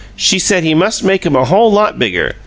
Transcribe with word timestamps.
She 0.15 0.39
said 0.39 0.63
he 0.63 0.73
must 0.73 1.03
make 1.03 1.27
'em 1.27 1.35
a 1.35 1.45
whole 1.45 1.71
lot 1.71 1.99
bigger. 1.99 2.33